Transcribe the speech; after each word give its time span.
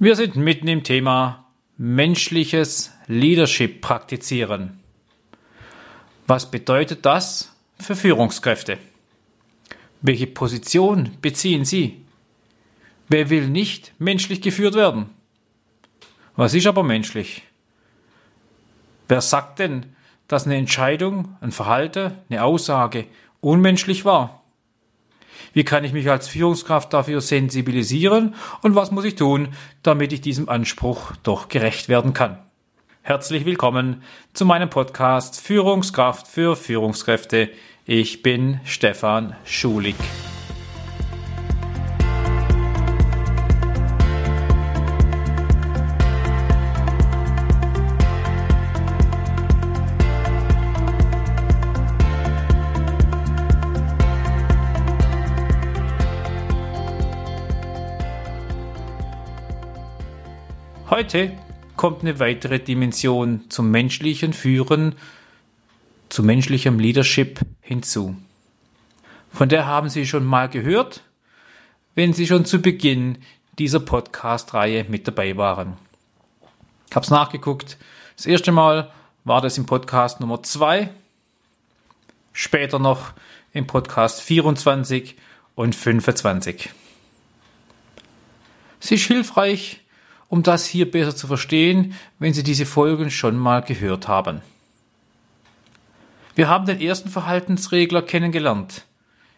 Wir 0.00 0.14
sind 0.14 0.36
mitten 0.36 0.68
im 0.68 0.84
Thema 0.84 1.46
menschliches 1.76 2.92
Leadership 3.08 3.80
praktizieren. 3.80 4.78
Was 6.28 6.48
bedeutet 6.52 7.04
das 7.04 7.52
für 7.80 7.96
Führungskräfte? 7.96 8.78
Welche 10.00 10.28
Position 10.28 11.16
beziehen 11.20 11.64
Sie? 11.64 12.04
Wer 13.08 13.28
will 13.28 13.48
nicht 13.48 13.92
menschlich 13.98 14.40
geführt 14.40 14.76
werden? 14.76 15.10
Was 16.36 16.54
ist 16.54 16.68
aber 16.68 16.84
menschlich? 16.84 17.42
Wer 19.08 19.20
sagt 19.20 19.58
denn, 19.58 19.96
dass 20.28 20.46
eine 20.46 20.58
Entscheidung, 20.58 21.36
ein 21.40 21.50
Verhalten, 21.50 22.12
eine 22.30 22.44
Aussage 22.44 23.06
unmenschlich 23.40 24.04
war? 24.04 24.37
Wie 25.52 25.64
kann 25.64 25.84
ich 25.84 25.92
mich 25.92 26.10
als 26.10 26.28
Führungskraft 26.28 26.92
dafür 26.92 27.20
sensibilisieren 27.20 28.34
und 28.62 28.74
was 28.74 28.90
muss 28.90 29.04
ich 29.04 29.14
tun, 29.14 29.48
damit 29.82 30.12
ich 30.12 30.20
diesem 30.20 30.48
Anspruch 30.48 31.12
doch 31.22 31.48
gerecht 31.48 31.88
werden 31.88 32.12
kann? 32.12 32.38
Herzlich 33.02 33.44
willkommen 33.46 34.02
zu 34.34 34.44
meinem 34.44 34.68
Podcast 34.68 35.40
Führungskraft 35.40 36.28
für 36.28 36.56
Führungskräfte. 36.56 37.48
Ich 37.86 38.22
bin 38.22 38.60
Stefan 38.64 39.34
Schulig. 39.44 39.96
Heute 60.98 61.30
kommt 61.76 62.00
eine 62.00 62.18
weitere 62.18 62.58
Dimension 62.58 63.48
zum 63.50 63.70
menschlichen 63.70 64.32
Führen, 64.32 64.96
zu 66.08 66.24
menschlichem 66.24 66.80
Leadership 66.80 67.38
hinzu. 67.60 68.16
Von 69.32 69.48
der 69.48 69.66
haben 69.66 69.90
Sie 69.90 70.08
schon 70.08 70.24
mal 70.24 70.48
gehört, 70.48 71.04
wenn 71.94 72.14
Sie 72.14 72.26
schon 72.26 72.44
zu 72.44 72.60
Beginn 72.60 73.18
dieser 73.60 73.78
Podcast-Reihe 73.78 74.86
mit 74.88 75.06
dabei 75.06 75.36
waren. 75.36 75.76
Ich 76.90 76.96
habe 76.96 77.04
es 77.04 77.10
nachgeguckt. 77.10 77.78
Das 78.16 78.26
erste 78.26 78.50
Mal 78.50 78.90
war 79.22 79.40
das 79.40 79.56
im 79.56 79.66
Podcast 79.66 80.18
Nummer 80.18 80.42
2, 80.42 80.90
später 82.32 82.80
noch 82.80 83.12
im 83.52 83.68
Podcast 83.68 84.20
24 84.20 85.14
und 85.54 85.76
25. 85.76 86.70
Es 88.80 88.90
ist 88.90 89.06
hilfreich, 89.06 89.82
um 90.28 90.42
das 90.42 90.66
hier 90.66 90.90
besser 90.90 91.16
zu 91.16 91.26
verstehen, 91.26 91.94
wenn 92.18 92.34
Sie 92.34 92.42
diese 92.42 92.66
Folgen 92.66 93.10
schon 93.10 93.36
mal 93.36 93.62
gehört 93.62 94.08
haben. 94.08 94.42
Wir 96.34 96.48
haben 96.48 96.66
den 96.66 96.80
ersten 96.80 97.08
Verhaltensregler 97.08 98.02
kennengelernt. 98.02 98.84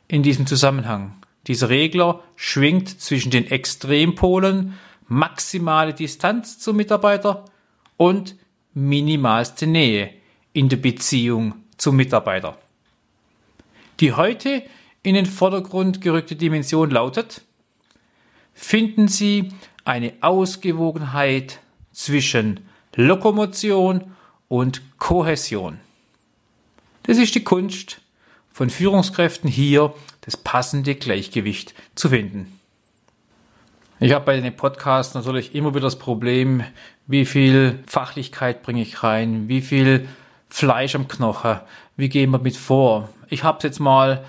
In 0.08 0.22
diesem 0.22 0.46
Zusammenhang. 0.46 1.14
Dieser 1.46 1.68
Regler 1.68 2.22
schwingt 2.36 3.00
zwischen 3.00 3.30
den 3.30 3.46
Extrempolen 3.50 4.74
maximale 5.06 5.94
Distanz 5.94 6.58
zum 6.58 6.76
Mitarbeiter 6.76 7.44
und 7.96 8.36
minimalste 8.74 9.66
Nähe 9.66 10.10
in 10.52 10.68
der 10.68 10.76
Beziehung 10.76 11.54
zum 11.76 11.96
Mitarbeiter. 11.96 12.58
Die 14.00 14.12
heute 14.12 14.62
in 15.02 15.14
den 15.14 15.26
Vordergrund 15.26 16.00
gerückte 16.00 16.36
Dimension 16.36 16.90
lautet, 16.90 17.42
finden 18.54 19.08
Sie 19.08 19.52
eine 19.84 20.12
Ausgewogenheit 20.20 21.60
zwischen 21.92 22.60
Lokomotion 22.94 24.12
und 24.48 24.82
Kohäsion. 24.98 25.78
Das 27.04 27.18
ist 27.18 27.34
die 27.34 27.44
Kunst 27.44 28.00
von 28.52 28.70
Führungskräften 28.70 29.48
hier, 29.48 29.94
das 30.22 30.36
passende 30.36 30.94
Gleichgewicht 30.94 31.74
zu 31.94 32.10
finden. 32.10 32.60
Ich 34.00 34.12
habe 34.12 34.24
bei 34.24 34.40
den 34.40 34.56
Podcasts 34.56 35.14
natürlich 35.14 35.54
immer 35.54 35.70
wieder 35.70 35.82
das 35.82 35.98
Problem, 35.98 36.64
wie 37.06 37.26
viel 37.26 37.80
Fachlichkeit 37.86 38.62
bringe 38.62 38.82
ich 38.82 39.02
rein, 39.02 39.48
wie 39.48 39.60
viel 39.60 40.08
Fleisch 40.48 40.94
am 40.94 41.06
Knochen, 41.06 41.60
wie 41.96 42.08
gehen 42.08 42.30
wir 42.30 42.38
mit 42.38 42.56
vor. 42.56 43.08
Ich 43.28 43.44
habe 43.44 43.58
jetzt 43.62 43.78
mal 43.78 44.24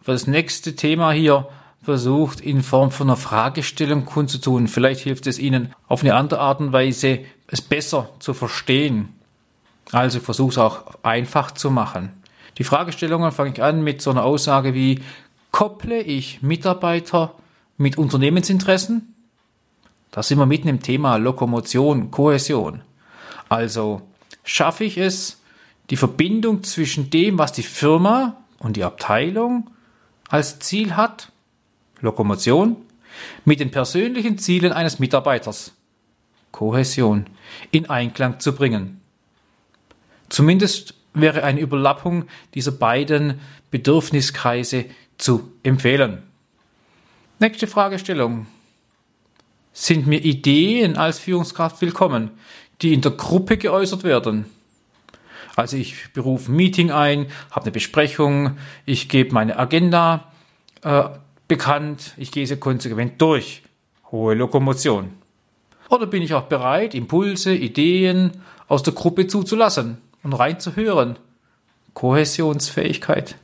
für 0.00 0.12
das 0.12 0.26
nächste 0.26 0.76
Thema 0.76 1.10
hier 1.12 1.48
versucht, 1.82 2.40
in 2.40 2.62
Form 2.62 2.90
von 2.90 3.08
einer 3.08 3.16
Fragestellung 3.16 4.04
kundzutun. 4.04 4.68
Vielleicht 4.68 5.00
hilft 5.00 5.26
es 5.26 5.38
Ihnen 5.38 5.72
auf 5.86 6.02
eine 6.02 6.14
andere 6.14 6.40
Art 6.40 6.60
und 6.60 6.72
Weise, 6.72 7.20
es 7.46 7.62
besser 7.62 8.10
zu 8.18 8.34
verstehen. 8.34 9.10
Also 9.92 10.20
versuche 10.20 10.50
es 10.50 10.58
auch 10.58 10.96
einfach 11.02 11.52
zu 11.52 11.70
machen. 11.70 12.10
Die 12.58 12.64
Fragestellungen 12.64 13.32
fange 13.32 13.52
ich 13.52 13.62
an 13.62 13.84
mit 13.84 14.02
so 14.02 14.10
einer 14.10 14.24
Aussage 14.24 14.74
wie, 14.74 15.02
kopple 15.52 16.00
ich 16.00 16.42
Mitarbeiter 16.42 17.34
mit 17.76 17.98
Unternehmensinteressen? 17.98 19.14
Da 20.10 20.22
sind 20.22 20.38
wir 20.38 20.46
mitten 20.46 20.68
im 20.68 20.82
Thema 20.82 21.16
Lokomotion, 21.16 22.10
Kohäsion. 22.10 22.82
Also 23.48 24.02
schaffe 24.44 24.84
ich 24.84 24.98
es, 24.98 25.40
die 25.90 25.96
Verbindung 25.96 26.64
zwischen 26.64 27.10
dem, 27.10 27.38
was 27.38 27.52
die 27.52 27.62
Firma 27.62 28.36
und 28.58 28.76
die 28.76 28.84
Abteilung 28.84 29.70
als 30.28 30.58
Ziel 30.58 30.96
hat 30.96 31.30
Lokomotion 32.00 32.76
mit 33.44 33.60
den 33.60 33.70
persönlichen 33.70 34.38
Zielen 34.38 34.72
eines 34.72 34.98
Mitarbeiters, 34.98 35.72
Kohäsion, 36.52 37.26
in 37.70 37.88
Einklang 37.88 38.40
zu 38.40 38.54
bringen. 38.54 39.00
Zumindest 40.28 40.94
wäre 41.14 41.44
eine 41.44 41.60
Überlappung 41.60 42.26
dieser 42.54 42.72
beiden 42.72 43.40
Bedürfniskreise 43.70 44.86
zu 45.18 45.52
empfehlen. 45.62 46.22
Nächste 47.38 47.66
Fragestellung. 47.66 48.46
Sind 49.72 50.06
mir 50.06 50.24
Ideen 50.24 50.96
als 50.96 51.18
Führungskraft 51.18 51.82
willkommen, 51.82 52.30
die 52.80 52.94
in 52.94 53.02
der 53.02 53.12
Gruppe 53.12 53.58
geäußert 53.58 54.04
werden? 54.04 54.46
Also 55.54 55.76
ich 55.76 56.12
berufe 56.14 56.50
ein 56.50 56.56
Meeting 56.56 56.90
ein, 56.90 57.26
habe 57.50 57.64
eine 57.64 57.72
Besprechung, 57.72 58.56
ich 58.86 59.10
gebe 59.10 59.34
meine 59.34 59.58
Agenda 59.58 60.32
äh, 60.82 61.04
bekannt, 61.48 62.14
ich 62.16 62.32
gehe 62.32 62.46
sie 62.46 62.56
konsequent 62.56 63.20
durch. 63.20 63.62
Hohe 64.10 64.34
Lokomotion. 64.34 65.10
Oder 65.88 66.06
bin 66.06 66.22
ich 66.22 66.34
auch 66.34 66.44
bereit, 66.44 66.94
Impulse, 66.94 67.54
Ideen 67.54 68.32
aus 68.68 68.82
der 68.82 68.92
Gruppe 68.92 69.26
zuzulassen 69.26 69.98
und 70.22 70.32
reinzuhören? 70.32 71.18
Kohäsionsfähigkeit. 71.94 73.36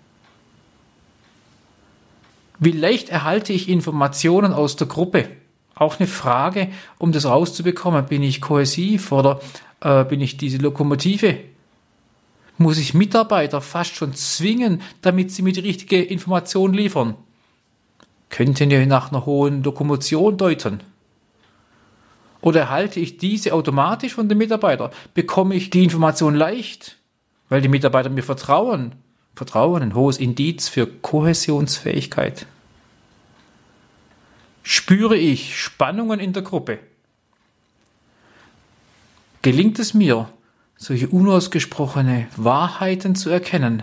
Wie 2.59 2.73
leicht 2.73 3.09
erhalte 3.09 3.53
ich 3.53 3.69
Informationen 3.69 4.53
aus 4.53 4.77
der 4.77 4.87
Gruppe? 4.87 5.29
Auch 5.75 5.99
eine 5.99 6.07
Frage, 6.07 6.69
um 6.99 7.11
das 7.11 7.25
rauszubekommen. 7.25 8.07
Bin 8.07 8.23
ich 8.23 8.41
kohäsiv 8.41 9.11
oder 9.11 9.41
äh, 9.81 10.05
bin 10.05 10.21
ich 10.21 10.37
diese 10.37 10.59
Lokomotive? 10.59 11.39
Muss 12.59 12.79
ich 12.79 12.95
Mitarbeiter 12.95 13.61
fast 13.61 13.97
schon 13.97 14.15
zwingen, 14.15 14.83
damit 15.01 15.33
sie 15.33 15.43
mir 15.43 15.53
die 15.53 15.61
richtige 15.61 16.03
Information 16.03 16.73
liefern? 16.73 17.17
Könnten 18.33 18.71
ja 18.71 18.85
nach 18.87 19.13
einer 19.13 19.25
hohen 19.27 19.63
Lokomotion 19.63 20.37
deuten. 20.37 20.81
Oder 22.41 22.63
erhalte 22.63 22.99
ich 22.99 23.19
diese 23.19 23.53
automatisch 23.53 24.15
von 24.15 24.29
dem 24.29 24.39
Mitarbeiter? 24.39 24.91
Bekomme 25.15 25.55
ich 25.55 25.71
die 25.71 25.85
Information 25.85 26.35
leicht, 26.35 26.97
weil 27.49 27.61
die 27.61 27.69
Mitarbeiter 27.69 28.09
mir 28.09 28.25
vertrauen? 28.25 28.97
Vertrauen, 29.35 29.83
ein 29.83 29.95
hohes 29.95 30.19
Indiz 30.19 30.69
für 30.69 30.87
Kohäsionsfähigkeit. 30.87 32.47
Spüre 34.63 35.17
ich 35.17 35.61
Spannungen 35.61 36.19
in 36.19 36.33
der 36.33 36.43
Gruppe? 36.43 36.79
Gelingt 39.43 39.79
es 39.79 39.93
mir, 39.95 40.29
solche 40.77 41.09
unausgesprochene 41.09 42.29
Wahrheiten 42.37 43.15
zu 43.15 43.29
erkennen? 43.29 43.83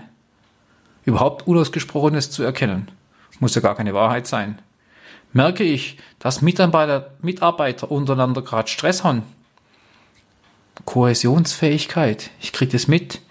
Überhaupt 1.06 1.48
Unausgesprochenes 1.48 2.32
zu 2.32 2.44
erkennen? 2.44 2.92
Muss 3.40 3.56
ja 3.56 3.62
gar 3.62 3.76
keine 3.76 3.94
Wahrheit 3.94 4.28
sein. 4.28 4.60
Merke 5.32 5.64
ich, 5.64 5.98
dass 6.18 6.42
Mitarbeiter, 6.42 7.12
Mitarbeiter 7.22 7.92
untereinander 7.92 8.42
gerade 8.42 8.68
Stress 8.68 9.04
haben? 9.04 9.24
Kohäsionsfähigkeit, 10.86 12.32
ich 12.40 12.52
kriege 12.52 12.72
das 12.72 12.88
mit. 12.88 13.22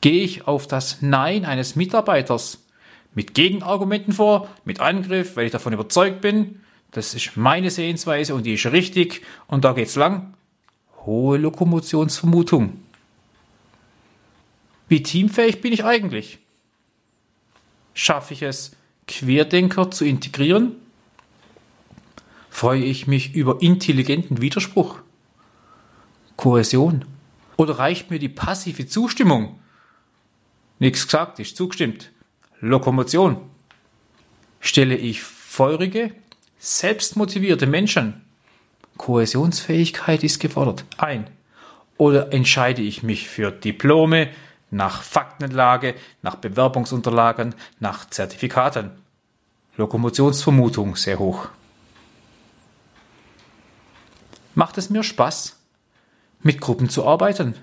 Gehe 0.00 0.22
ich 0.22 0.46
auf 0.46 0.66
das 0.66 1.00
Nein 1.00 1.44
eines 1.44 1.76
Mitarbeiters 1.76 2.58
mit 3.14 3.34
Gegenargumenten 3.34 4.12
vor, 4.12 4.48
mit 4.64 4.80
Angriff, 4.80 5.36
weil 5.36 5.46
ich 5.46 5.52
davon 5.52 5.72
überzeugt 5.72 6.20
bin, 6.20 6.60
das 6.90 7.14
ist 7.14 7.36
meine 7.36 7.70
Sehensweise 7.70 8.34
und 8.34 8.44
die 8.44 8.54
ist 8.54 8.66
richtig 8.66 9.22
und 9.46 9.64
da 9.64 9.72
geht's 9.72 9.96
lang. 9.96 10.34
Hohe 11.06 11.38
Lokomotionsvermutung. 11.38 12.80
Wie 14.88 15.02
teamfähig 15.02 15.60
bin 15.60 15.72
ich 15.72 15.84
eigentlich? 15.84 16.38
Schaffe 17.94 18.34
ich 18.34 18.42
es, 18.42 18.76
Querdenker 19.06 19.90
zu 19.90 20.04
integrieren? 20.04 20.76
Freue 22.50 22.84
ich 22.84 23.06
mich 23.06 23.34
über 23.34 23.60
intelligenten 23.60 24.40
Widerspruch? 24.40 25.00
Kohäsion? 26.36 27.04
Oder 27.56 27.78
reicht 27.78 28.10
mir 28.10 28.18
die 28.18 28.28
passive 28.28 28.86
Zustimmung? 28.86 29.58
Nichts 30.78 31.04
gesagt, 31.04 31.38
ist 31.38 31.56
zugestimmt. 31.56 32.10
Lokomotion. 32.60 33.38
Stelle 34.60 34.96
ich 34.96 35.22
feurige, 35.22 36.12
selbstmotivierte 36.58 37.66
Menschen, 37.66 38.24
Kohäsionsfähigkeit 38.96 40.22
ist 40.24 40.40
gefordert, 40.40 40.84
ein. 40.98 41.26
Oder 41.96 42.32
entscheide 42.32 42.82
ich 42.82 43.02
mich 43.02 43.28
für 43.28 43.50
Diplome, 43.50 44.30
nach 44.74 45.02
Faktenlage, 45.02 45.94
nach 46.22 46.34
Bewerbungsunterlagen, 46.36 47.54
nach 47.80 48.10
Zertifikaten? 48.10 48.90
Lokomotionsvermutung 49.76 50.96
sehr 50.96 51.18
hoch. 51.18 51.48
Macht 54.54 54.78
es 54.78 54.90
mir 54.90 55.02
Spaß, 55.02 55.56
mit 56.42 56.60
Gruppen 56.60 56.88
zu 56.88 57.06
arbeiten? 57.06 57.54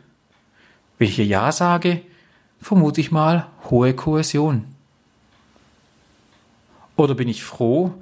Wenn 0.98 1.08
ich 1.08 1.18
Ja 1.18 1.52
sage, 1.52 2.02
vermute 2.62 3.02
ich 3.02 3.12
mal 3.12 3.48
hohe 3.70 3.94
Kohäsion. 3.94 4.66
Oder 6.96 7.16
bin 7.16 7.28
ich 7.28 7.44
froh, 7.44 7.94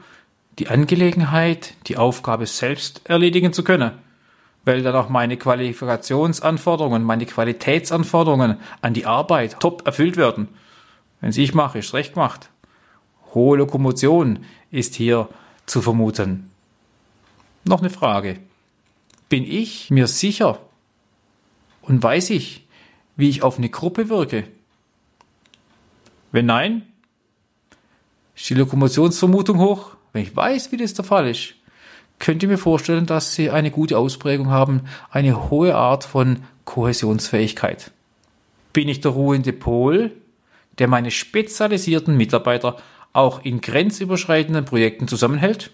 die 0.58 0.68
Angelegenheit, 0.68 1.76
die 1.88 1.98
Aufgabe 1.98 2.46
selbst 2.46 3.02
erledigen 3.06 3.54
zu 3.54 3.64
können? 3.64 3.92
Weil 4.70 4.84
dann 4.84 4.96
auch 4.96 5.10
meine 5.10 5.36
Qualifikationsanforderungen, 5.36 7.02
meine 7.02 7.26
Qualitätsanforderungen 7.26 8.58
an 8.82 8.94
die 8.94 9.08
Arbeit 9.08 9.60
top 9.60 9.88
erfüllt 9.88 10.16
werden. 10.16 10.48
Wenn 11.22 11.32
es 11.32 11.38
ich 11.38 11.56
mache, 11.56 11.80
ist 11.80 11.96
recht 11.96 12.14
gemacht. 12.14 12.52
Hohe 13.34 13.58
Lokomotion 13.58 14.46
ist 14.70 14.94
hier 14.94 15.28
zu 15.66 15.82
vermuten. 15.82 16.52
Noch 17.64 17.80
eine 17.80 17.90
Frage. 17.90 18.38
Bin 19.28 19.44
ich 19.44 19.90
mir 19.90 20.06
sicher 20.06 20.60
und 21.82 22.04
weiß 22.04 22.30
ich, 22.30 22.68
wie 23.16 23.30
ich 23.30 23.42
auf 23.42 23.58
eine 23.58 23.70
Gruppe 23.70 24.08
wirke? 24.08 24.44
Wenn 26.32 26.46
nein, 26.46 26.84
ist 28.36 28.48
die 28.48 28.54
Lokomotionsvermutung 28.54 29.58
hoch. 29.58 29.96
Wenn 30.14 30.22
ich 30.22 30.36
weiß, 30.36 30.72
wie 30.72 30.78
das 30.78 30.94
der 30.94 31.06
Fall 31.06 31.28
ist, 31.28 31.56
könnt 32.20 32.44
ihr 32.44 32.50
mir 32.50 32.58
vorstellen, 32.58 33.06
dass 33.06 33.34
sie 33.34 33.50
eine 33.50 33.72
gute 33.72 33.98
Ausprägung 33.98 34.50
haben, 34.50 34.82
eine 35.10 35.50
hohe 35.50 35.76
Art 35.76 36.04
von 36.04 36.44
Kohäsionsfähigkeit. 36.66 37.92
Bin 38.74 38.88
ich 38.88 39.02
der 39.02 39.12
ruhende 39.12 39.54
Pol, 39.54 40.12
der 40.78 40.88
meine 40.88 41.12
spezialisierten 41.12 42.16
Mitarbeiter 42.16 42.78
auch 43.14 43.44
in 43.44 43.62
grenzüberschreitenden 43.62 44.66
Projekten 44.66 45.08
zusammenhält? 45.08 45.72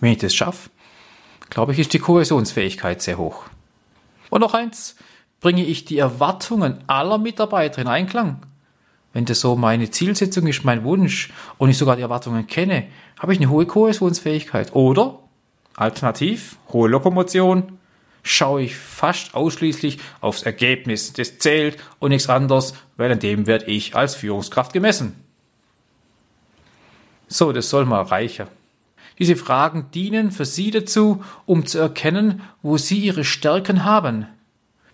Wenn 0.00 0.12
ich 0.12 0.18
das 0.18 0.34
schaffe, 0.34 0.70
glaube 1.48 1.72
ich, 1.72 1.78
ist 1.78 1.92
die 1.92 1.98
Kohäsionsfähigkeit 1.98 3.00
sehr 3.00 3.18
hoch. 3.18 3.44
Und 4.30 4.40
noch 4.40 4.54
eins, 4.54 4.96
bringe 5.40 5.64
ich 5.64 5.84
die 5.84 5.98
Erwartungen 5.98 6.82
aller 6.86 7.18
Mitarbeiter 7.18 7.82
in 7.82 7.88
Einklang? 7.88 8.42
Wenn 9.12 9.24
das 9.26 9.40
so 9.40 9.56
meine 9.56 9.90
Zielsetzung 9.90 10.46
ist, 10.46 10.64
mein 10.64 10.84
Wunsch 10.84 11.30
und 11.58 11.68
ich 11.68 11.78
sogar 11.78 11.96
die 11.96 12.02
Erwartungen 12.02 12.46
kenne, 12.46 12.84
habe 13.18 13.32
ich 13.32 13.38
eine 13.38 13.50
hohe 13.50 13.66
Kohäsionsfähigkeit. 13.66 14.74
Oder, 14.74 15.18
alternativ, 15.76 16.56
hohe 16.72 16.88
Lokomotion, 16.88 17.78
schaue 18.22 18.62
ich 18.62 18.76
fast 18.76 19.34
ausschließlich 19.34 19.98
aufs 20.20 20.42
Ergebnis. 20.42 21.12
Das 21.12 21.38
zählt 21.38 21.78
und 21.98 22.10
nichts 22.10 22.28
anderes, 22.28 22.74
weil 22.96 23.12
an 23.12 23.18
dem 23.18 23.46
werde 23.46 23.66
ich 23.66 23.94
als 23.94 24.14
Führungskraft 24.14 24.72
gemessen. 24.72 25.14
So, 27.28 27.52
das 27.52 27.68
soll 27.68 27.84
mal 27.84 28.02
reicher. 28.02 28.48
Diese 29.18 29.36
Fragen 29.36 29.86
dienen 29.92 30.30
für 30.30 30.44
Sie 30.44 30.70
dazu, 30.70 31.22
um 31.46 31.66
zu 31.66 31.78
erkennen, 31.78 32.42
wo 32.62 32.76
Sie 32.78 32.98
Ihre 32.98 33.24
Stärken 33.24 33.84
haben. 33.84 34.26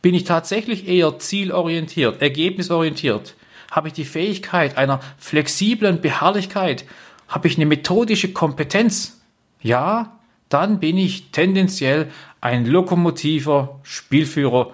Bin 0.03 0.15
ich 0.15 0.25
tatsächlich 0.25 0.87
eher 0.89 1.19
zielorientiert, 1.19 2.21
ergebnisorientiert? 2.21 3.35
Habe 3.71 3.89
ich 3.89 3.95
die 3.95 4.05
Fähigkeit 4.05 4.77
einer 4.77 5.01
flexiblen 5.19 6.01
Beharrlichkeit? 6.01 6.85
Habe 7.29 7.49
ich 7.49 7.57
eine 7.57 7.67
methodische 7.67 8.33
Kompetenz? 8.33 9.21
Ja, 9.61 10.19
dann 10.49 10.81
bin 10.81 10.97
ich 10.97 11.31
tendenziell 11.31 12.11
ein 12.41 12.65
lokomotiver 12.65 13.81
Spielführer 13.83 14.73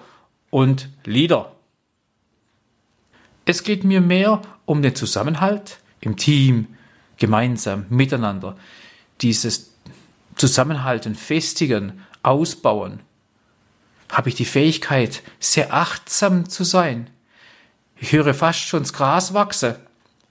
und 0.49 0.89
Leader. 1.03 1.51
Es 3.45 3.63
geht 3.63 3.83
mir 3.83 4.01
mehr 4.01 4.41
um 4.65 4.81
den 4.81 4.95
Zusammenhalt 4.95 5.79
im 5.99 6.15
Team, 6.15 6.67
gemeinsam, 7.17 7.85
miteinander 7.89 8.55
dieses 9.21 9.73
Zusammenhalten, 10.35 11.15
Festigen, 11.15 12.01
Ausbauen, 12.23 12.99
habe 14.09 14.29
ich 14.29 14.35
die 14.35 14.45
Fähigkeit, 14.45 15.23
sehr 15.39 15.73
achtsam 15.73 16.49
zu 16.49 16.63
sein. 16.63 17.09
Ich 17.97 18.11
höre 18.11 18.33
fast 18.33 18.59
schon 18.59 18.83
das 18.83 18.93
Gras 18.93 19.33
wachsen 19.33 19.75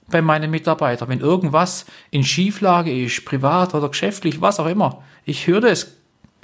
bei 0.08 0.20
meinen 0.20 0.50
Mitarbeitern, 0.50 1.08
wenn 1.08 1.20
irgendwas 1.20 1.86
in 2.10 2.24
Schieflage 2.24 3.04
ist, 3.04 3.24
privat 3.24 3.74
oder 3.74 3.88
geschäftlich, 3.88 4.40
was 4.40 4.60
auch 4.60 4.66
immer. 4.66 5.02
Ich 5.24 5.46
höre 5.46 5.62
das, 5.62 5.94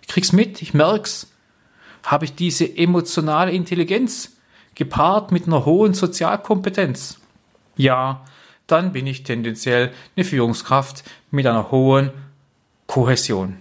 ich 0.01 0.09
krieg's 0.09 0.33
mit, 0.33 0.63
ich 0.63 0.73
merk's. 0.75 1.27
Habe 2.03 2.25
ich 2.25 2.35
diese 2.35 2.77
emotionale 2.77 3.53
Intelligenz 3.53 4.37
gepaart 4.75 5.33
mit 5.33 5.47
einer 5.47 5.67
hohen 5.67 5.93
Sozialkompetenz? 5.93 7.19
Ja, 7.77 8.25
dann 8.67 8.93
bin 8.93 9.07
ich 9.07 9.25
tendenziell 9.25 9.93
eine 10.17 10.25
Führungskraft 10.25 11.05
mit 11.31 11.47
einer 11.47 11.71
hohen 11.71 12.11
Kohäsion. 12.87 13.57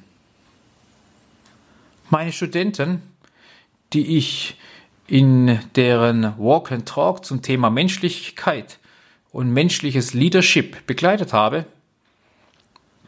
Meine 2.10 2.32
Studenten, 2.32 3.02
die 3.94 4.18
ich 4.18 4.58
in 5.10 5.60
deren 5.76 6.38
Walk 6.38 6.72
and 6.72 6.88
Talk 6.88 7.26
zum 7.26 7.42
Thema 7.42 7.72
Menschlichkeit 7.72 8.78
und 9.32 9.52
menschliches 9.52 10.14
Leadership 10.14 10.86
begleitet 10.86 11.34
habe, 11.34 11.66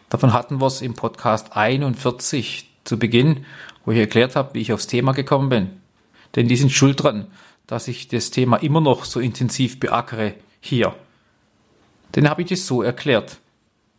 davon 0.09 0.33
hatten 0.33 0.59
wir 0.59 0.65
es 0.65 0.81
im 0.81 0.95
Podcast 0.95 1.55
41 1.55 2.67
zu 2.85 2.97
Beginn, 2.97 3.45
wo 3.85 3.91
ich 3.91 3.99
erklärt 3.99 4.35
habe, 4.35 4.55
wie 4.55 4.61
ich 4.61 4.73
aufs 4.73 4.87
Thema 4.87 5.11
gekommen 5.11 5.49
bin. 5.49 5.69
Denn 6.35 6.47
die 6.47 6.55
sind 6.55 6.71
schuld 6.71 7.03
dran, 7.03 7.27
dass 7.67 7.87
ich 7.87 8.07
das 8.07 8.31
Thema 8.31 8.57
immer 8.57 8.81
noch 8.81 9.05
so 9.05 9.19
intensiv 9.19 9.79
beackere 9.79 10.33
hier. 10.59 10.95
Denn 12.15 12.27
habe 12.27 12.41
ich 12.41 12.49
das 12.49 12.65
so 12.65 12.81
erklärt. 12.81 13.37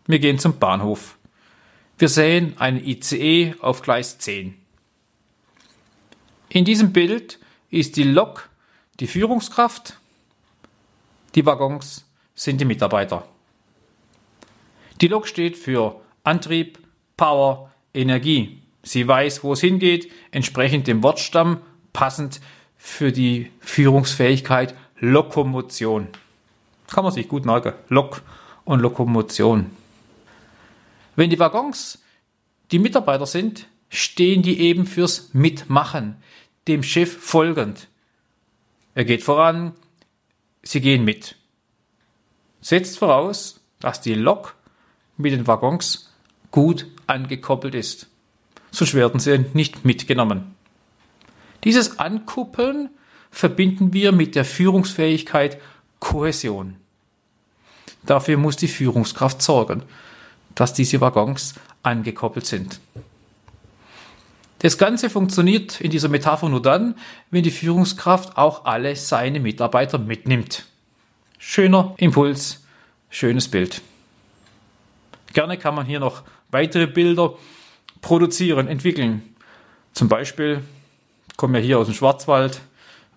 Wir 0.08 0.19
gehen 0.19 0.40
zum 0.40 0.58
Bahnhof. 0.58 1.19
Wir 1.98 2.08
sehen 2.08 2.55
einen 2.58 2.84
ICE 2.84 3.55
auf 3.60 3.82
Gleis 3.82 4.19
10. 4.19 4.55
In 6.48 6.65
diesem 6.65 6.93
Bild 6.93 7.38
ist 7.72 7.96
die 7.96 8.05
Lok 8.05 8.48
die 9.00 9.06
Führungskraft, 9.08 9.98
die 11.34 11.44
Waggons 11.44 12.05
sind 12.34 12.60
die 12.60 12.67
Mitarbeiter. 12.67 13.26
Die 15.00 15.08
Lok 15.08 15.26
steht 15.26 15.56
für 15.56 16.00
Antrieb, 16.22 16.79
Power, 17.17 17.72
Energie. 17.94 18.62
Sie 18.82 19.08
weiß, 19.08 19.43
wo 19.43 19.55
es 19.55 19.60
hingeht, 19.60 20.12
entsprechend 20.31 20.86
dem 20.86 21.02
Wortstamm, 21.02 21.62
passend 21.93 22.41
für 22.76 23.10
die 23.10 23.50
Führungsfähigkeit 23.60 24.74
Lokomotion. 24.98 26.08
Kann 26.88 27.05
man 27.05 27.12
sich 27.12 27.26
gut 27.26 27.46
merken. 27.46 27.72
Lok 27.88 28.22
und 28.64 28.81
Lokomotion. 28.81 29.70
Wenn 31.17 31.31
die 31.31 31.38
Waggons 31.38 32.02
die 32.70 32.79
Mitarbeiter 32.79 33.26
sind, 33.26 33.67
stehen 33.88 34.43
die 34.43 34.60
eben 34.60 34.86
fürs 34.86 35.31
Mitmachen, 35.32 36.17
dem 36.69 36.82
Chef 36.82 37.12
folgend. 37.12 37.88
Er 38.94 39.04
geht 39.04 39.22
voran, 39.22 39.72
sie 40.62 40.81
gehen 40.81 41.04
mit. 41.04 41.36
Setzt 42.60 42.98
voraus, 42.98 43.60
dass 43.81 44.00
die 44.00 44.14
Lok 44.14 44.54
mit 45.16 45.32
den 45.32 45.46
Waggons 45.46 46.12
gut 46.50 46.86
angekoppelt 47.06 47.74
ist. 47.74 48.08
Sonst 48.70 48.94
werden 48.94 49.20
sie 49.20 49.46
nicht 49.54 49.84
mitgenommen. 49.84 50.54
Dieses 51.64 51.98
Ankuppeln 51.98 52.90
verbinden 53.31 53.92
wir 53.92 54.12
mit 54.12 54.34
der 54.34 54.44
Führungsfähigkeit 54.44 55.60
Kohäsion. 56.00 56.76
Dafür 58.04 58.36
muss 58.36 58.56
die 58.56 58.69
Führungskraft 58.69 59.42
sorgen 59.42 59.82
dass 60.54 60.72
diese 60.72 61.00
Waggons 61.00 61.54
angekoppelt 61.82 62.46
sind. 62.46 62.81
Das 64.62 64.78
Ganze 64.78 65.10
funktioniert 65.10 65.81
in 65.81 65.90
dieser 65.90 66.08
Metapher 66.08 66.48
nur 66.48 66.62
dann, 66.62 66.94
wenn 67.31 67.42
die 67.42 67.50
Führungskraft 67.50 68.36
auch 68.36 68.64
alle 68.64 68.96
seine 68.96 69.40
Mitarbeiter 69.40 69.98
mitnimmt. 69.98 70.66
Schöner 71.38 71.94
Impuls, 71.98 72.64
schönes 73.10 73.48
Bild. 73.48 73.82
Gerne 75.32 75.58
kann 75.58 75.74
man 75.74 75.86
hier 75.86 76.00
noch 76.00 76.22
weitere 76.50 76.86
Bilder 76.86 77.34
produzieren, 78.00 78.69
entwickeln. 78.69 79.22
Zum 79.92 80.08
Beispiel 80.08 80.62
kommen 81.36 81.54
wir 81.54 81.60
hier 81.60 81.78
aus 81.78 81.86
dem 81.86 81.94
Schwarzwald, 81.94 82.60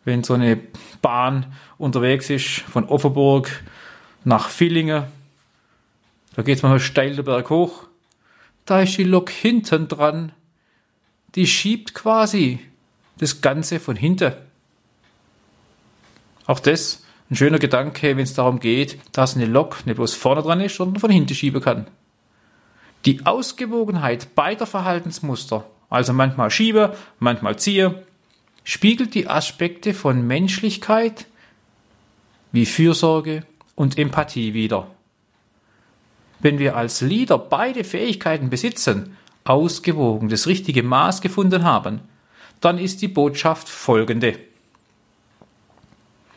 wenn 0.03 0.23
so 0.23 0.33
eine 0.33 0.59
Bahn 1.01 1.53
unterwegs 1.77 2.29
ist 2.29 2.61
von 2.61 2.85
Offerburg 2.85 3.63
nach 4.23 4.49
Villingen 4.49 5.05
da 6.35 6.41
geht 6.41 6.57
es 6.57 6.63
mal 6.63 6.79
steil 6.81 7.15
den 7.15 7.23
Berg 7.23 7.49
hoch, 7.49 7.83
da 8.65 8.81
ist 8.81 8.97
die 8.97 9.05
Lok 9.05 9.29
hinten 9.29 9.87
dran. 9.87 10.33
Die 11.36 11.48
schiebt 11.48 11.94
quasi 11.94 12.60
das 13.18 13.42
Ganze 13.42 13.80
von 13.80 13.96
hinten. 13.96 14.34
Auch 16.46 16.60
das 16.60 17.04
ein 17.30 17.36
schöner 17.36 17.60
Gedanke, 17.60 18.15
wenn 18.15 18.24
es 18.24 18.36
darum 18.36 18.60
geht, 18.60 19.00
dass 19.12 19.36
eine 19.36 19.46
Lok 19.46 19.86
nicht 19.86 19.96
bloß 19.96 20.13
vorne 20.13 20.44
dran 20.44 20.62
ist, 20.62 20.75
sondern 20.75 21.00
von 21.00 21.10
hinten 21.10 21.34
schieben 21.34 21.62
kann. 21.62 21.88
Die 23.06 23.25
Ausgewogenheit 23.25 24.36
beider 24.36 24.65
Verhaltensmuster, 24.65 25.65
also 25.89 26.13
manchmal 26.13 26.51
schiebe, 26.51 26.96
manchmal 27.20 27.58
ziehe, 27.58 28.04
spiegelt 28.63 29.13
die 29.13 29.27
Aspekte 29.27 29.94
von 29.94 30.25
Menschlichkeit 30.25 31.25
wie 32.51 32.65
Fürsorge 32.65 33.44
und 33.75 33.98
Empathie 33.98 34.54
wider. 34.54 34.88
Wenn 36.39 36.60
wir 36.60 36.75
als 36.75 37.01
Leader 37.01 37.38
beide 37.38 37.84
Fähigkeiten 37.84 38.50
besitzen, 38.50 39.18
ausgewogen 39.45 40.27
das 40.27 40.47
richtige 40.47 40.83
Maß 40.83 41.21
gefunden 41.21 41.63
haben, 41.63 42.01
dann 42.61 42.77
ist 42.77 43.01
die 43.01 43.07
Botschaft 43.07 43.69
folgende. 43.69 44.37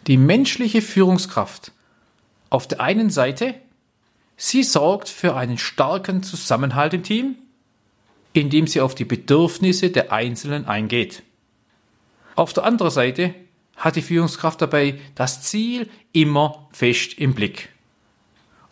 Die 0.06 0.18
menschliche 0.18 0.82
Führungskraft 0.82 1.72
auf 2.50 2.68
der 2.68 2.80
einen 2.80 3.10
Seite, 3.10 3.54
sie 4.36 4.62
sorgt 4.62 5.08
für 5.08 5.36
einen 5.36 5.58
starken 5.58 6.22
Zusammenhalt 6.22 6.94
im 6.94 7.02
Team, 7.02 7.36
indem 8.32 8.66
sie 8.66 8.80
auf 8.80 8.94
die 8.94 9.04
Bedürfnisse 9.04 9.90
der 9.90 10.12
Einzelnen 10.12 10.66
eingeht. 10.66 11.22
Auf 12.36 12.52
der 12.52 12.64
anderen 12.64 12.90
Seite 12.90 13.34
hat 13.76 13.96
die 13.96 14.02
Führungskraft 14.02 14.60
dabei 14.60 15.00
das 15.14 15.42
Ziel 15.42 15.88
immer 16.12 16.68
fest 16.72 17.14
im 17.14 17.34
Blick, 17.34 17.70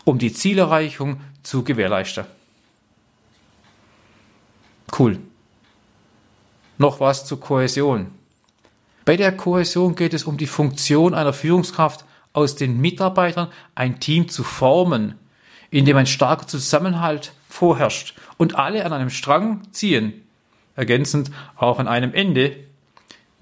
um 0.05 0.19
die 0.19 0.33
Zielerreichung 0.33 1.21
zu 1.43 1.65
gewährleisten. 1.65 2.27
Cool. 4.97 5.19
Noch 6.79 7.01
was 7.01 7.25
zur 7.25 7.41
Kohäsion. 7.41 8.11
Bei 9.05 9.17
der 9.17 9.37
Kohäsion 9.37 9.95
geht 9.95 10.15
es 10.15 10.25
um 10.25 10.37
die 10.37 10.47
Funktion 10.47 11.15
einer 11.15 11.33
Führungskraft 11.33 12.05
aus 12.33 12.57
den 12.57 12.81
Mitarbeitern 12.81 13.49
ein 13.75 14.01
Team 14.01 14.29
zu 14.29 14.45
formen, 14.45 15.15
in 15.71 15.85
dem 15.85 15.97
ein 15.97 16.07
starker 16.07 16.47
Zusammenhalt 16.47 17.33
vorherrscht 17.49 18.15
und 18.37 18.57
alle 18.57 18.85
an 18.85 18.93
einem 18.93 19.11
Strang 19.11 19.63
ziehen, 19.73 20.27
ergänzend 20.75 21.31
auch 21.57 21.79
an 21.79 21.89
einem 21.89 22.13
Ende. 22.13 22.57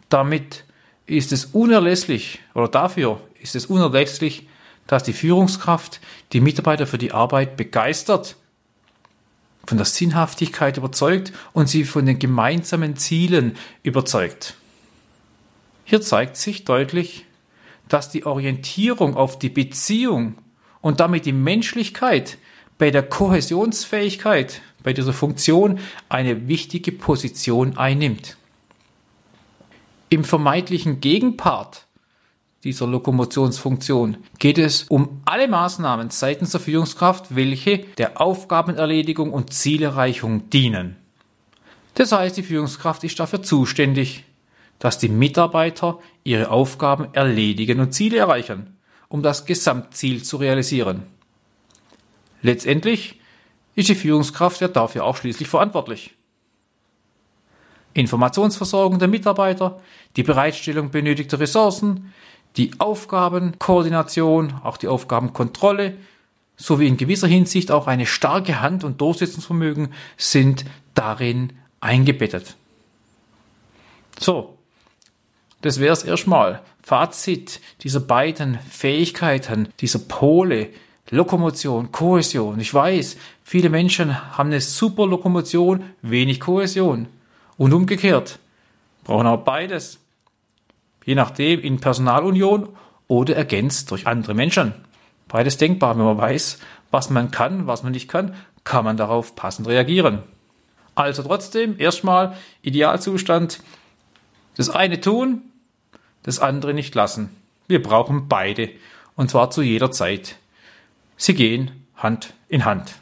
Damit 0.09 0.65
ist 1.07 1.33
es 1.33 1.47
unerlässlich 1.47 2.41
oder 2.55 2.69
dafür 2.69 3.21
ist 3.41 3.57
es 3.57 3.67
unerlässlich, 3.67 4.47
dass 4.87 5.03
die 5.03 5.13
Führungskraft 5.13 6.01
die 6.33 6.41
Mitarbeiter 6.41 6.87
für 6.87 6.99
die 6.99 7.13
Arbeit 7.13 7.57
begeistert, 7.57 8.37
von 9.67 9.79
der 9.79 9.87
Sinnhaftigkeit 9.87 10.77
überzeugt 10.77 11.33
und 11.53 11.69
sie 11.69 11.85
von 11.85 12.07
den 12.07 12.19
gemeinsamen 12.19 12.97
Zielen 12.97 13.57
überzeugt. 13.83 14.55
Hier 15.85 16.01
zeigt 16.01 16.37
sich 16.37 16.65
deutlich, 16.65 17.27
dass 17.89 18.11
die 18.11 18.27
Orientierung 18.27 19.17
auf 19.17 19.39
die 19.39 19.51
Beziehung 19.51 20.37
und 20.81 21.01
damit 21.01 21.27
die 21.27 21.33
Menschlichkeit 21.33 22.39
bei 22.79 22.91
der 22.91 23.03
Kohäsionsfähigkeit, 23.03 24.63
bei 24.83 24.93
dieser 24.93 25.13
Funktion 25.13 25.79
eine 26.09 26.49
wichtige 26.49 26.93
Position 26.93 27.77
einnimmt. 27.77 28.37
Im 30.09 30.25
vermeintlichen 30.25 31.01
Gegenpart 31.01 31.87
dieser 32.65 32.87
Lokomotionsfunktion 32.87 34.17
geht 34.39 34.57
es 34.57 34.85
um 34.85 35.21
alle 35.27 35.49
Maßnahmen 35.49 36.09
seitens 36.09 36.53
der 36.53 36.61
Führungskraft, 36.61 37.37
welche 37.37 37.81
der 37.99 38.21
Aufgabenerledigung 38.21 39.33
und 39.33 39.53
Zielerreichung 39.53 40.49
dienen. 40.49 40.97
Das 41.93 42.11
heißt, 42.11 42.39
die 42.39 42.43
Führungskraft 42.43 43.05
ist 43.05 43.21
dafür 43.21 43.43
zuständig, 43.43 44.25
dass 44.79 44.99
die 44.99 45.11
Mitarbeiter 45.11 45.99
ihre 46.25 46.51
Aufgaben 46.51 47.13
erledigen 47.13 47.81
und 47.81 47.93
Ziele 47.93 48.17
erreichen, 48.17 48.79
um 49.09 49.23
das 49.23 49.45
Gesamtziel 49.45 50.23
zu 50.23 50.39
realisieren. 50.39 51.03
Letztendlich 52.41 53.21
ist 53.75 53.91
die 53.91 53.95
Führungskraft 53.95 54.63
ja 54.63 54.69
dafür 54.69 55.05
auch 55.05 55.17
schließlich 55.17 55.49
verantwortlich. 55.49 56.15
Informationsversorgung 57.93 58.99
der 58.99 59.09
Mitarbeiter, 59.09 59.81
die 60.17 60.25
Bereitstellung 60.25 60.91
benötigter 60.91 61.39
Ressourcen, 61.39 62.13
die 62.57 62.73
Aufgabenkoordination, 62.79 64.55
auch 64.63 64.77
die 64.77 64.89
Aufgabenkontrolle 64.89 65.97
sowie 66.57 66.87
in 66.87 66.97
gewisser 66.97 67.27
Hinsicht 67.27 67.71
auch 67.71 67.87
eine 67.87 68.07
starke 68.07 68.61
Hand- 68.61 68.85
und 68.85 69.01
Durchsetzungsvermögen 69.01 69.93
sind 70.17 70.65
darin 70.95 71.53
eingebettet. 71.81 72.57
So, 74.19 74.57
das 75.63 75.81
wäre 75.81 75.93
es 75.93 76.05
erstmal. 76.05 76.63
Fazit 76.83 77.61
dieser 77.81 78.01
beiden 78.01 78.59
Fähigkeiten, 78.71 79.69
dieser 79.81 79.99
Pole, 79.99 80.69
Lokomotion, 81.11 81.91
Kohäsion. 81.91 82.61
Ich 82.61 82.73
weiß, 82.73 83.17
viele 83.43 83.69
Menschen 83.69 84.37
haben 84.37 84.51
eine 84.51 84.61
super 84.61 85.07
Lokomotion, 85.07 85.83
wenig 86.03 86.41
Kohäsion. 86.41 87.09
Und 87.57 87.73
umgekehrt. 87.73 88.39
Brauchen 89.05 89.27
auch 89.27 89.39
beides. 89.39 89.99
Je 91.05 91.15
nachdem 91.15 91.61
in 91.61 91.81
Personalunion 91.81 92.69
oder 93.09 93.37
ergänzt 93.37 93.91
durch 93.91 94.07
andere 94.07 94.35
Menschen. 94.35 94.73
Beides 95.29 95.57
denkbar, 95.57 95.97
wenn 95.97 96.05
man 96.05 96.19
weiß, 96.19 96.59
was 96.91 97.11
man 97.11 97.31
kann, 97.31 97.67
was 97.67 97.83
man 97.83 97.93
nicht 97.93 98.09
kann, 98.09 98.35
kann 98.63 98.85
man 98.85 98.97
darauf 98.97 99.35
passend 99.37 99.69
reagieren. 99.69 100.23
Also 100.95 101.23
trotzdem, 101.23 101.77
erstmal 101.79 102.37
Idealzustand, 102.63 103.61
das 104.57 104.71
eine 104.71 105.01
tun, 105.01 105.43
das 106.23 106.39
andere 106.39 106.73
nicht 106.73 106.95
lassen. 106.95 107.31
Wir 107.67 107.83
brauchen 107.83 108.29
beide, 108.29 108.71
und 109.17 109.31
zwar 109.31 109.51
zu 109.51 109.63
jeder 109.63 109.91
Zeit. 109.91 110.37
Sie 111.17 111.35
gehen 111.35 111.71
Hand 111.97 112.35
in 112.49 112.65
Hand. 112.65 112.95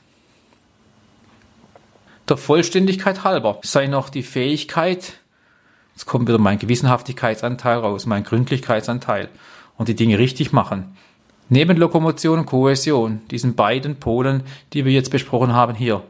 Der 2.28 2.36
Vollständigkeit 2.36 3.24
halber 3.24 3.58
sei 3.62 3.88
noch 3.88 4.08
die 4.08 4.22
Fähigkeit, 4.22 5.14
jetzt 5.94 6.06
kommt 6.06 6.28
wieder 6.28 6.38
mein 6.38 6.58
Gewissenhaftigkeitsanteil 6.58 7.78
raus, 7.78 8.06
mein 8.06 8.24
Gründlichkeitsanteil 8.24 9.28
und 9.76 9.88
die 9.88 9.94
Dinge 9.94 10.18
richtig 10.18 10.52
machen. 10.52 10.96
Neben 11.48 11.76
Lokomotion 11.76 12.40
und 12.40 12.46
Kohäsion, 12.46 13.20
diesen 13.30 13.54
beiden 13.54 13.96
Polen, 13.96 14.42
die 14.72 14.84
wir 14.84 14.92
jetzt 14.92 15.10
besprochen 15.10 15.52
haben 15.52 15.74
hier, 15.74 16.02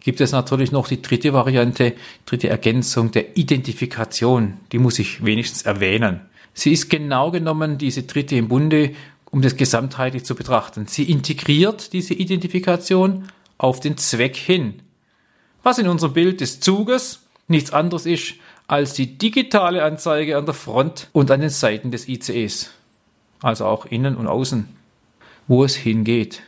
gibt 0.00 0.20
es 0.20 0.32
natürlich 0.32 0.72
noch 0.72 0.88
die 0.88 1.00
dritte 1.00 1.32
Variante, 1.32 1.94
dritte 2.26 2.48
Ergänzung 2.48 3.10
der 3.10 3.36
Identifikation. 3.36 4.58
Die 4.72 4.78
muss 4.78 4.98
ich 4.98 5.24
wenigstens 5.24 5.62
erwähnen. 5.62 6.20
Sie 6.52 6.72
ist 6.72 6.90
genau 6.90 7.30
genommen 7.30 7.78
diese 7.78 8.02
dritte 8.02 8.36
im 8.36 8.48
Bunde, 8.48 8.92
um 9.30 9.42
das 9.42 9.56
gesamtheitlich 9.56 10.24
zu 10.24 10.34
betrachten. 10.34 10.86
Sie 10.86 11.04
integriert 11.04 11.92
diese 11.92 12.14
Identifikation 12.14 13.28
auf 13.58 13.80
den 13.80 13.96
Zweck 13.96 14.36
hin. 14.36 14.82
Was 15.62 15.78
in 15.78 15.88
unserem 15.88 16.14
Bild 16.14 16.40
des 16.40 16.60
Zuges 16.60 17.26
nichts 17.46 17.72
anderes 17.72 18.06
ist 18.06 18.34
als 18.70 18.92
die 18.92 19.18
digitale 19.18 19.82
Anzeige 19.82 20.38
an 20.38 20.44
der 20.44 20.54
Front 20.54 21.08
und 21.12 21.32
an 21.32 21.40
den 21.40 21.50
Seiten 21.50 21.90
des 21.90 22.06
ICEs. 22.06 22.70
Also 23.42 23.66
auch 23.66 23.84
innen 23.84 24.14
und 24.14 24.28
außen. 24.28 24.68
Wo 25.48 25.64
es 25.64 25.74
hingeht. 25.74 26.42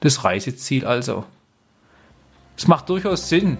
Das 0.00 0.24
Reiseziel 0.24 0.84
also. 0.84 1.22
Es 2.56 2.66
macht 2.66 2.88
durchaus 2.88 3.28
Sinn, 3.28 3.58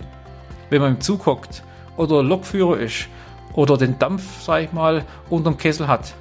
wenn 0.69 0.83
man 0.83 0.97
im 0.97 1.00
Zug 1.00 1.26
hockt 1.26 1.62
oder 1.97 2.25
Lokführer 2.25 2.81
ist 2.81 3.07
oder 3.52 3.76
den 3.76 4.00
Dampf, 4.00 4.43
sag 4.43 4.64
ich 4.64 4.73
mal, 4.73 5.05
unterm 5.31 5.57
Kessel 5.57 5.87
hat, 5.87 6.12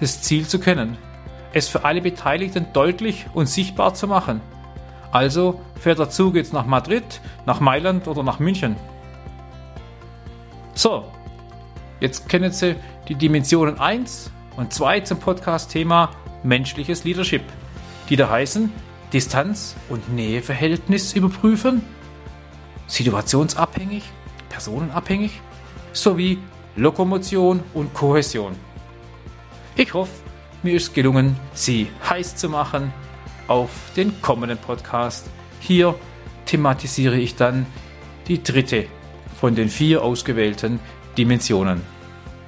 das 0.00 0.22
Ziel 0.22 0.48
zu 0.48 0.60
kennen, 0.60 0.96
es 1.52 1.68
für 1.68 1.84
alle 1.84 2.00
Beteiligten 2.00 2.68
deutlich 2.72 3.26
und 3.34 3.50
sichtbar 3.50 3.92
zu 3.92 4.08
machen. 4.08 4.40
Also 5.10 5.60
fährt 5.78 5.98
der 5.98 6.08
Zug 6.08 6.36
jetzt 6.36 6.54
nach 6.54 6.64
Madrid, 6.64 7.20
nach 7.44 7.60
Mailand 7.60 8.08
oder 8.08 8.22
nach 8.22 8.38
München. 8.38 8.76
So, 10.74 11.04
jetzt 12.00 12.28
kennen 12.28 12.50
Sie 12.50 12.76
die 13.08 13.14
Dimensionen 13.14 13.78
1 13.78 14.30
und 14.56 14.72
2 14.72 15.00
zum 15.00 15.18
Podcast-Thema 15.18 16.10
menschliches 16.42 17.04
Leadership, 17.04 17.42
die 18.08 18.16
da 18.16 18.30
heißen 18.30 18.72
Distanz- 19.12 19.76
und 19.88 20.14
Näheverhältnis 20.14 21.12
überprüfen, 21.12 21.82
situationsabhängig, 22.86 24.04
personenabhängig 24.48 25.40
sowie 25.92 26.38
Lokomotion 26.76 27.60
und 27.74 27.92
Kohäsion. 27.92 28.56
Ich 29.76 29.92
hoffe, 29.92 30.12
mir 30.62 30.74
ist 30.74 30.94
gelungen, 30.94 31.36
Sie 31.52 31.88
heiß 32.08 32.36
zu 32.36 32.48
machen 32.48 32.92
auf 33.46 33.70
den 33.94 34.22
kommenden 34.22 34.58
Podcast. 34.58 35.28
Hier 35.60 35.94
thematisiere 36.46 37.18
ich 37.18 37.36
dann 37.36 37.66
die 38.26 38.42
dritte 38.42 38.86
von 39.42 39.56
den 39.56 39.68
vier 39.68 40.04
ausgewählten 40.04 40.78
Dimensionen. 41.18 41.80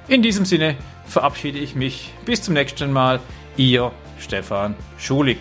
In 0.07 0.21
diesem 0.21 0.45
Sinne 0.45 0.77
verabschiede 1.05 1.59
ich 1.59 1.75
mich. 1.75 2.13
Bis 2.23 2.41
zum 2.41 2.53
nächsten 2.53 2.93
Mal. 2.93 3.19
Ihr 3.57 3.91
Stefan 4.17 4.75
Schulig. 4.97 5.39